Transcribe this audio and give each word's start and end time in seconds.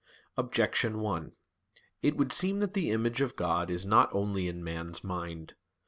Objection 0.35 0.99
1: 0.99 1.33
It 2.01 2.17
would 2.17 2.33
seem 2.33 2.59
that 2.59 2.73
the 2.73 2.89
image 2.89 3.21
of 3.21 3.35
God 3.35 3.69
is 3.69 3.85
not 3.85 4.09
only 4.11 4.47
in 4.47 4.63
man's 4.63 5.03
mind. 5.03 5.53